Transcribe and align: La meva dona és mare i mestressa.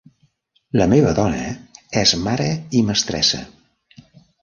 La 0.81 0.87
meva 0.93 1.11
dona 1.19 1.53
és 2.03 2.17
mare 2.25 2.49
i 2.81 2.85
mestressa. 2.91 3.47